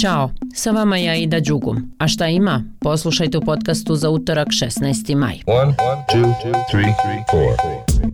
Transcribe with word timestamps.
Ćao, 0.00 0.30
sa 0.54 0.70
vama 0.70 0.96
ja 0.96 1.14
Ida 1.16 1.40
Đugum. 1.40 1.92
A 1.98 2.08
šta 2.08 2.26
ima? 2.26 2.64
Poslušajte 2.80 3.38
u 3.38 3.40
podcastu 3.40 3.96
za 3.96 4.10
utorak 4.10 4.48
16. 4.48 5.14
maj. 5.14 5.40
One, 5.46 5.62
one, 5.62 6.04
two, 6.12 6.34
three, 6.70 6.94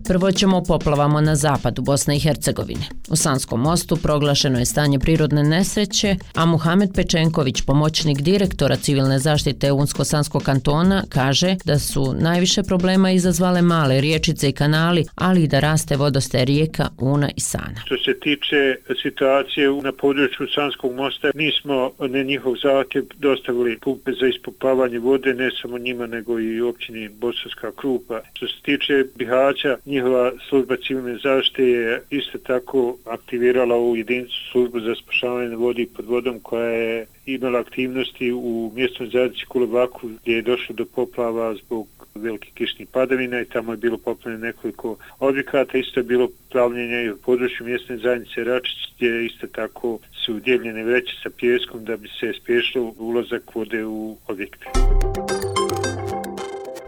Prvo 0.07 0.31
ćemo 0.31 0.63
poplavamo 0.67 1.21
na 1.21 1.35
zapadu 1.35 1.81
Bosne 1.81 2.15
i 2.15 2.19
Hercegovine. 2.19 2.85
U 3.09 3.15
Sanskom 3.15 3.61
mostu 3.61 3.95
proglašeno 4.03 4.59
je 4.59 4.65
stanje 4.65 4.99
prirodne 4.99 5.43
nesreće, 5.43 6.15
a 6.35 6.45
Muhamed 6.45 6.89
Pečenković, 6.95 7.61
pomoćnik 7.61 8.21
direktora 8.21 8.75
civilne 8.75 9.19
zaštite 9.19 9.71
Unsko-Sanskog 9.71 10.43
kantona, 10.43 11.03
kaže 11.09 11.55
da 11.65 11.79
su 11.79 12.13
najviše 12.19 12.63
problema 12.63 13.11
izazvale 13.11 13.61
male 13.61 14.01
riječice 14.01 14.49
i 14.49 14.51
kanali, 14.51 15.05
ali 15.15 15.43
i 15.43 15.47
da 15.47 15.59
raste 15.59 15.95
vodoste 15.95 16.45
rijeka 16.45 16.89
Una 16.97 17.29
i 17.35 17.41
Sana. 17.41 17.81
Što 17.85 17.97
se 17.97 18.19
tiče 18.19 18.75
situacije 19.01 19.69
na 19.83 19.91
području 19.91 20.47
Sanskog 20.55 20.93
mosta, 20.93 21.31
mi 21.35 21.51
smo 21.61 21.91
na 21.99 22.23
njihov 22.23 22.53
zahtjev 22.63 23.03
dostavili 23.17 23.79
pumpe 23.79 24.11
za 24.11 24.27
ispopavanje 24.27 24.99
vode, 24.99 25.33
ne 25.33 25.49
samo 25.61 25.77
njima, 25.77 26.07
nego 26.07 26.39
i 26.39 26.61
općini 26.61 27.09
Bosanska 27.09 27.71
krupa. 27.75 28.21
Što 28.33 28.47
se 28.47 28.53
tiče 28.63 28.93
Bihaća, 29.15 29.77
njihova 29.97 30.31
služba 30.49 30.75
civilne 30.87 31.17
zaštite 31.23 31.63
je 31.63 32.01
isto 32.09 32.37
tako 32.37 32.97
aktivirala 33.05 33.77
u 33.77 33.95
jedinicu 33.95 34.37
službu 34.51 34.79
za 34.79 34.95
spašavanje 34.95 35.55
vodi 35.55 35.87
pod 35.95 36.05
vodom 36.05 36.39
koja 36.39 36.69
je 36.69 37.05
imala 37.25 37.59
aktivnosti 37.59 38.31
u 38.31 38.71
mjestnom 38.75 39.09
zajednici 39.09 39.45
Kulebaku 39.45 40.09
gdje 40.21 40.35
je 40.35 40.41
došlo 40.41 40.75
do 40.75 40.85
poplava 40.85 41.55
zbog 41.55 41.87
velike 42.15 42.49
kišni 42.53 42.85
padavina 42.85 43.41
i 43.41 43.45
tamo 43.45 43.73
je 43.73 43.77
bilo 43.77 43.97
poplavljeno 43.97 44.45
nekoliko 44.45 44.97
objekata. 45.19 45.77
Isto 45.77 45.99
je 45.99 46.03
bilo 46.03 46.27
plavljenje 46.51 47.03
i 47.03 47.11
u 47.11 47.17
području 47.17 47.65
mjestne 47.65 47.97
zajednice 47.97 48.43
Račić 48.43 48.77
gdje 48.95 49.25
isto 49.25 49.47
tako 49.47 49.99
su 50.25 50.35
udjeljene 50.35 50.83
vreće 50.83 51.15
sa 51.23 51.29
pjeskom 51.37 51.85
da 51.85 51.97
bi 51.97 52.07
se 52.19 52.33
spješilo 52.41 52.93
ulazak 52.99 53.55
vode 53.55 53.85
u 53.85 54.17
objekte. 54.27 54.86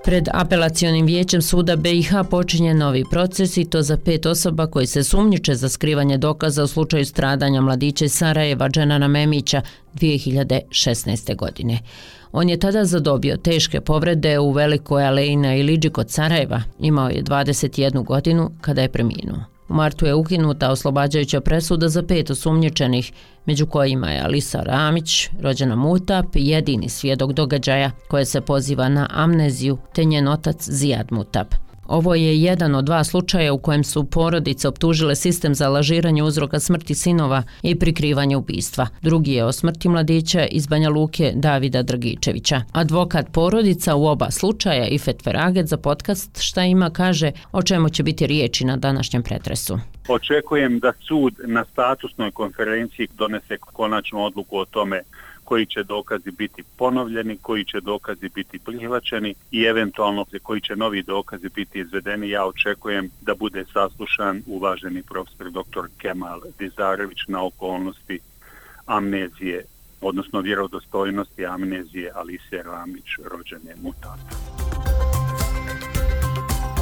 Pred 0.09 0.29
apelacionim 0.33 1.05
vijećem 1.05 1.41
suda 1.41 1.75
BiH 1.75 2.11
počinje 2.29 2.73
novi 2.73 3.03
proces 3.11 3.57
i 3.57 3.65
to 3.65 3.81
za 3.81 3.97
pet 3.97 4.25
osoba 4.25 4.67
koji 4.67 4.87
se 4.87 5.03
sumnjiče 5.03 5.55
za 5.55 5.69
skrivanje 5.69 6.17
dokaza 6.17 6.63
u 6.63 6.67
slučaju 6.67 7.05
stradanja 7.05 7.61
mladića 7.61 8.05
iz 8.05 8.13
Sarajeva 8.13 8.69
Dženana 8.69 9.07
Memića 9.07 9.61
2016. 9.93 11.35
godine. 11.35 11.79
On 12.31 12.49
je 12.49 12.59
tada 12.59 12.85
zadobio 12.85 13.37
teške 13.37 13.81
povrede 13.81 14.39
u 14.39 14.51
Velikoj 14.51 15.05
aleji 15.05 15.35
na 15.35 15.55
Iliđi 15.55 15.89
kod 15.89 16.11
Sarajeva. 16.11 16.61
Imao 16.79 17.09
je 17.09 17.23
21 17.23 18.03
godinu 18.03 18.51
kada 18.61 18.81
je 18.81 18.89
preminuo. 18.89 19.58
U 19.69 19.73
martu 19.73 20.05
je 20.05 20.13
ukinuta 20.13 20.71
oslobađajuća 20.71 21.41
presuda 21.41 21.89
za 21.89 22.03
pet 22.03 22.29
osumnjičenih, 22.29 23.11
među 23.45 23.65
kojima 23.65 24.11
je 24.11 24.21
Alisa 24.21 24.61
Ramić, 24.61 25.29
rođena 25.41 25.75
Mutap, 25.75 26.25
jedini 26.33 26.89
svjedok 26.89 27.31
događaja 27.31 27.91
koje 28.07 28.25
se 28.25 28.41
poziva 28.41 28.89
na 28.89 29.07
amneziju, 29.11 29.77
te 29.95 30.03
njen 30.05 30.27
otac 30.27 30.69
Zijad 30.69 31.07
Mutap. 31.11 31.68
Ovo 31.89 32.15
je 32.15 32.41
jedan 32.41 32.75
od 32.75 32.85
dva 32.85 33.03
slučaja 33.03 33.53
u 33.53 33.57
kojem 33.57 33.83
su 33.83 34.03
porodice 34.03 34.67
optužile 34.67 35.15
sistem 35.15 35.55
za 35.55 35.69
lažiranje 35.69 36.23
uzroka 36.23 36.59
smrti 36.59 36.95
sinova 36.95 37.43
i 37.63 37.79
prikrivanje 37.79 38.37
ubistva. 38.37 38.87
Drugi 39.01 39.33
je 39.33 39.45
o 39.45 39.51
smrti 39.51 39.89
mladića 39.89 40.45
iz 40.45 40.67
Banja 40.67 40.89
Luke 40.89 41.31
Davida 41.35 41.83
Dragičevića. 41.83 42.61
Advokat 42.71 43.25
porodica 43.33 43.95
u 43.95 44.05
oba 44.05 44.31
slučaja 44.31 44.87
Ifet 44.87 45.23
Feraget 45.23 45.67
za 45.67 45.77
podcast 45.77 46.41
Šta 46.41 46.63
ima 46.63 46.89
kaže 46.89 47.31
o 47.51 47.61
čemu 47.63 47.89
će 47.89 48.03
biti 48.03 48.27
riječi 48.27 48.65
na 48.65 48.77
današnjem 48.77 49.23
pretresu. 49.23 49.79
Očekujem 50.07 50.79
da 50.79 50.91
sud 51.07 51.33
na 51.45 51.65
statusnoj 51.71 52.31
konferenciji 52.31 53.07
donese 53.17 53.57
konačnu 53.57 54.23
odluku 54.23 54.57
o 54.57 54.65
tome 54.65 55.01
koji 55.49 55.65
će 55.65 55.83
dokazi 55.83 56.31
biti 56.31 56.63
ponovljeni, 56.77 57.37
koji 57.41 57.65
će 57.65 57.79
dokazi 57.81 58.29
biti 58.29 58.59
prihvaćeni 58.59 59.35
i 59.51 59.63
eventualno 59.63 60.25
koji 60.43 60.61
će 60.61 60.75
novi 60.75 61.03
dokazi 61.03 61.49
biti 61.55 61.79
izvedeni. 61.79 62.29
Ja 62.29 62.45
očekujem 62.45 63.09
da 63.21 63.35
bude 63.35 63.65
saslušan 63.73 64.43
uvaženi 64.47 65.03
profesor 65.03 65.51
dr. 65.51 65.85
Kemal 65.97 66.39
Dizarević 66.59 67.17
na 67.27 67.45
okolnosti 67.45 68.19
amnezije, 68.85 69.65
odnosno 70.01 70.41
vjerodostojnosti 70.41 71.45
amnezije 71.45 72.11
Alice 72.15 72.63
Ramić, 72.65 73.07
rođene 73.31 73.75
mutata. 73.83 74.35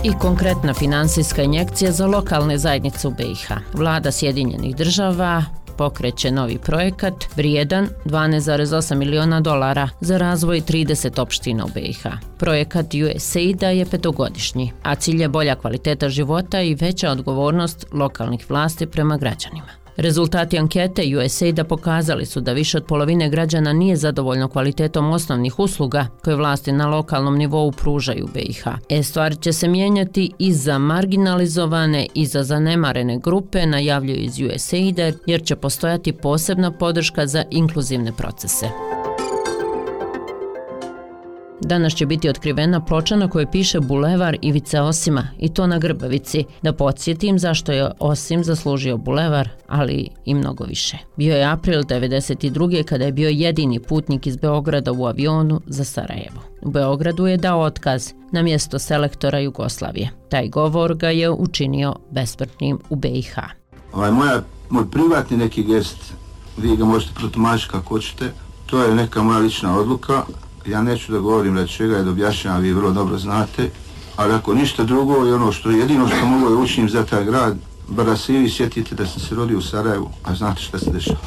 I 0.04 0.12
konkretna 0.22 0.74
finansijska 0.74 1.42
injekcija 1.42 1.92
za 1.92 2.06
lokalne 2.08 2.58
zajednice 2.58 3.08
u 3.08 3.12
BiH. 3.12 3.52
Vlada 3.74 4.12
Sjedinjenih 4.12 4.76
država 4.76 5.44
pokreće 5.78 6.32
novi 6.32 6.58
projekat 6.58 7.14
vrijedan 7.36 7.88
12,8 8.06 8.96
miliona 8.96 9.42
dolara 9.42 9.90
za 10.00 10.18
razvoj 10.18 10.62
30 10.62 11.22
opština 11.22 11.66
u 11.66 11.68
BiH. 11.74 12.06
Projekat 12.38 12.86
USAID-a 13.16 13.70
je 13.70 13.86
petogodišnji, 13.86 14.72
a 14.84 14.96
cilj 14.96 15.22
je 15.22 15.30
bolja 15.30 15.56
kvaliteta 15.56 16.10
života 16.10 16.62
i 16.62 16.76
veća 16.76 17.12
odgovornost 17.12 17.86
lokalnih 17.92 18.50
vlasti 18.50 18.86
prema 18.86 19.18
građanima. 19.18 19.87
Rezultati 19.98 20.58
ankete 20.58 21.02
USAID-a 21.18 21.64
pokazali 21.64 22.26
su 22.26 22.42
da 22.42 22.54
više 22.54 22.78
od 22.78 22.86
polovine 22.86 23.30
građana 23.30 23.74
nije 23.74 23.96
zadovoljno 23.96 24.48
kvalitetom 24.48 25.12
osnovnih 25.12 25.60
usluga 25.60 26.08
koje 26.24 26.36
vlasti 26.36 26.72
na 26.72 26.88
lokalnom 26.88 27.38
nivou 27.38 27.72
pružaju 27.72 28.28
BiH. 28.34 28.68
E 28.90 29.04
stvari 29.04 29.36
će 29.36 29.54
se 29.54 29.68
mijenjati 29.68 30.32
i 30.40 30.54
za 30.54 30.78
marginalizovane 30.78 32.08
i 32.14 32.26
za 32.26 32.44
zanemarene 32.44 33.20
grupe, 33.20 33.66
najavljuju 33.66 34.18
iz 34.18 34.40
USAID-a, 34.40 35.12
jer 35.26 35.44
će 35.44 35.56
postojati 35.56 36.14
posebna 36.14 36.72
podrška 36.72 37.28
za 37.28 37.44
inkluzivne 37.52 38.12
procese. 38.18 38.87
Danas 41.62 41.94
će 41.94 42.06
biti 42.06 42.30
otkrivena 42.30 42.86
ploča 42.86 43.16
na 43.16 43.30
kojoj 43.30 43.52
piše 43.52 43.80
Bulevar 43.80 44.38
Ivica 44.42 44.84
Osima 44.84 45.28
i 45.40 45.54
to 45.54 45.68
na 45.68 45.80
Grbavici. 45.80 46.46
Da 46.62 46.74
podsjetim 46.74 47.40
zašto 47.40 47.72
je 47.72 47.92
Osim 48.00 48.44
zaslužio 48.44 48.98
Bulevar, 48.98 49.50
ali 49.68 50.10
i 50.26 50.34
mnogo 50.34 50.64
više. 50.64 50.98
Bio 51.16 51.36
je 51.36 51.52
april 51.52 51.82
1992. 51.84 52.84
kada 52.84 53.06
je 53.06 53.12
bio 53.12 53.30
jedini 53.30 53.80
putnik 53.80 54.28
iz 54.28 54.38
Beograda 54.38 54.92
u 54.92 55.06
avionu 55.06 55.62
za 55.66 55.84
Sarajevo. 55.84 56.42
U 56.62 56.70
Beogradu 56.70 57.28
je 57.28 57.38
dao 57.38 57.62
otkaz 57.62 58.14
na 58.32 58.42
mjesto 58.42 58.80
selektora 58.80 59.40
Jugoslavije. 59.40 60.10
Taj 60.30 60.50
govor 60.50 60.96
ga 60.96 61.10
je 61.10 61.30
učinio 61.30 61.96
besmrtnim 62.12 62.80
u 62.90 62.96
BiH. 62.96 63.36
Ovaj 63.94 64.12
moja, 64.12 64.42
moj 64.70 64.92
privatni 64.92 65.38
neki 65.38 65.64
gest, 65.64 66.14
vi 66.58 66.76
ga 66.76 66.86
možete 66.86 67.14
protumačiti 67.14 67.72
kako 67.72 67.90
hoćete, 67.90 68.32
to 68.66 68.84
je 68.84 68.96
neka 68.96 69.24
moja 69.24 69.40
lična 69.40 69.80
odluka, 69.80 70.24
ja 70.68 70.82
neću 70.82 71.12
da 71.12 71.20
govorim 71.20 71.56
da 71.56 71.68
čega 71.68 71.98
je 71.98 72.04
da 72.04 72.12
objašnjam, 72.12 72.62
vi 72.62 72.74
vrlo 72.74 72.92
dobro 72.92 73.18
znate, 73.18 73.70
ali 74.16 74.34
ako 74.34 74.54
ništa 74.54 74.84
drugo 74.84 75.28
i 75.28 75.32
ono 75.32 75.52
što 75.52 75.72
jedino 75.72 76.08
što 76.08 76.26
mogu 76.26 76.50
je 76.50 76.58
učinim 76.58 76.90
za 76.90 77.06
taj 77.06 77.26
grad, 77.26 77.58
bar 77.88 78.06
da 78.06 78.18
se 78.18 78.34
i 78.34 78.38
vi 78.38 78.50
sjetite 78.50 78.96
da 78.96 79.06
sam 79.06 79.20
se 79.20 79.36
rodio 79.36 79.58
u 79.58 79.62
Sarajevu, 79.62 80.10
a 80.24 80.36
znate 80.36 80.62
šta 80.62 80.80
se 80.80 80.92
dešava. 80.92 81.20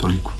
Toliko. 0.00 0.32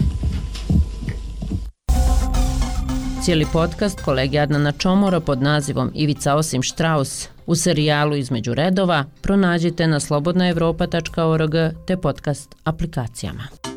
Cijeli 3.23 3.47
podcast 3.53 4.01
kolegi 4.01 4.39
Adnana 4.39 4.73
Čomora 4.73 5.21
pod 5.21 5.43
nazivom 5.43 5.91
Ivica 5.95 6.35
Osim 6.35 6.63
Štraus 6.63 7.29
u 7.47 7.55
serijalu 7.55 8.17
Između 8.17 8.55
redova 8.55 9.05
pronađite 9.21 9.87
na 9.87 10.01
slobodnaevropa.org 10.01 11.53
te 11.87 11.97
podcast 11.97 12.55
aplikacijama. 12.65 13.70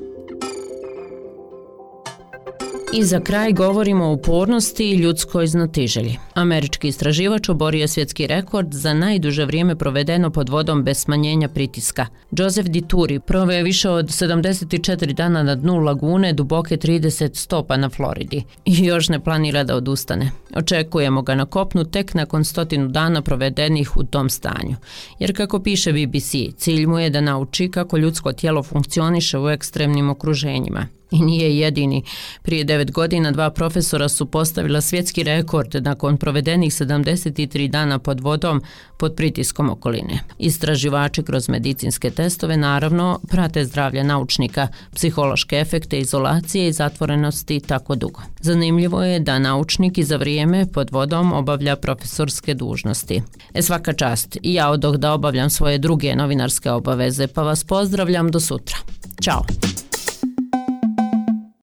I 2.96 3.04
za 3.04 3.20
kraj 3.20 3.54
govorimo 3.54 4.06
o 4.06 4.14
upornosti 4.14 4.92
i 4.92 4.96
ljudskoj 4.96 5.48
znatiželji. 5.48 6.18
Američki 6.34 6.88
istraživač 6.88 7.50
oborio 7.50 7.88
svjetski 7.88 8.28
rekord 8.28 8.74
za 8.74 8.94
najduže 8.94 9.46
vrijeme 9.46 9.76
provedeno 9.76 10.30
pod 10.30 10.50
vodom 10.50 10.84
bez 10.84 10.98
smanjenja 10.98 11.48
pritiska. 11.48 12.06
Joseph 12.32 12.70
Dituri 12.70 13.20
proveo 13.20 13.58
je 13.58 13.64
više 13.64 13.90
od 13.90 14.06
74 14.06 15.14
dana 15.14 15.44
na 15.44 15.56
dnu 15.56 15.78
lagune 15.78 16.34
duboke 16.34 16.78
30 16.78 17.36
stopa 17.36 17.78
na 17.78 17.90
Floridi 17.90 18.44
i 18.66 18.86
još 18.86 19.10
ne 19.10 19.20
planira 19.20 19.64
da 19.64 19.76
odustane. 19.76 20.32
Očekujemo 20.56 21.22
ga 21.22 21.36
na 21.36 21.46
kopnu 21.46 21.86
tek 21.86 22.14
nakon 22.14 22.46
stotinu 22.46 22.88
dana 22.88 23.22
provedenih 23.22 23.98
u 23.98 24.04
tom 24.04 24.30
stanju. 24.30 24.76
Jer 25.20 25.36
kako 25.36 25.60
piše 25.60 25.94
BBC, 25.94 26.32
cilj 26.58 26.86
mu 26.86 27.00
je 27.00 27.10
da 27.10 27.22
nauči 27.22 27.72
kako 27.72 27.98
ljudsko 27.98 28.34
tijelo 28.34 28.64
funkcioniše 28.64 29.40
u 29.40 29.50
ekstremnim 29.50 30.10
okruženjima 30.10 30.88
i 31.14 31.22
nije 31.22 31.58
jedini. 31.58 32.04
Prije 32.42 32.64
devet 32.64 32.92
godina 32.92 33.32
dva 33.32 33.50
profesora 33.50 34.10
su 34.10 34.26
postavila 34.26 34.82
svjetski 34.82 35.24
rekord 35.24 35.76
nakon 35.82 36.18
provedenih 36.18 36.72
73 36.72 37.70
dana 37.70 38.00
pod 38.00 38.20
vodom 38.20 38.62
pod 38.98 39.16
pritiskom 39.16 39.70
okoline. 39.70 40.20
Istraživači 40.40 41.24
kroz 41.24 41.50
medicinske 41.50 42.10
testove 42.12 42.58
naravno 42.58 43.20
prate 43.30 43.66
zdravlje 43.66 44.04
naučnika, 44.04 44.68
psihološke 44.96 45.56
efekte 45.56 46.00
izolacije 46.00 46.68
i 46.68 46.74
zatvorenosti 46.74 47.60
tako 47.60 47.96
dugo. 47.96 48.22
Zanimljivo 48.40 49.04
je 49.04 49.20
da 49.20 49.40
naučnik 49.40 49.98
i 49.98 50.04
za 50.04 50.18
vrijeme 50.18 50.66
pod 50.74 50.92
vodom 50.92 51.34
obavlja 51.34 51.76
profesorske 51.76 52.54
dužnosti. 52.54 53.22
E 53.54 53.62
svaka 53.62 53.94
čast, 53.94 54.38
i 54.42 54.54
ja 54.54 54.70
odoh 54.70 54.96
da 54.96 55.14
obavljam 55.14 55.50
svoje 55.50 55.78
druge 55.78 56.16
novinarske 56.16 56.72
obaveze, 56.72 57.28
pa 57.28 57.42
vas 57.42 57.64
pozdravljam 57.64 58.32
do 58.32 58.40
sutra. 58.40 58.78
Ćao! 59.22 59.73